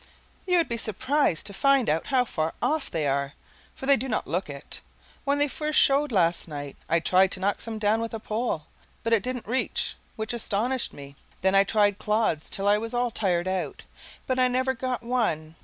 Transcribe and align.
You 0.47 0.57
would 0.57 0.67
be 0.67 0.77
surprised 0.77 1.45
to 1.45 1.53
find 1.53 1.87
how 1.87 2.25
far 2.25 2.55
off 2.59 2.89
they 2.89 3.07
are, 3.07 3.33
for 3.75 3.85
they 3.85 3.97
do 3.97 4.07
not 4.09 4.25
look 4.25 4.49
it. 4.49 4.81
When 5.25 5.37
they 5.37 5.47
first 5.47 5.77
showed, 5.79 6.11
last 6.11 6.47
night, 6.47 6.75
I 6.89 6.99
tried 6.99 7.31
to 7.33 7.39
knock 7.39 7.61
some 7.61 7.77
down 7.77 8.01
with 8.01 8.15
a 8.15 8.19
pole, 8.19 8.65
but 9.03 9.13
it 9.13 9.21
didn't 9.21 9.45
reach, 9.45 9.95
which 10.15 10.33
astonished 10.33 10.91
me; 10.91 11.17
then 11.41 11.53
I 11.53 11.63
tried 11.63 11.99
clods 11.99 12.49
till 12.49 12.67
I 12.67 12.79
was 12.79 12.95
all 12.95 13.11
tired 13.11 13.47
out, 13.47 13.83
but 14.25 14.39
I 14.39 14.47
never 14.47 14.73
got 14.73 15.03
one. 15.03 15.53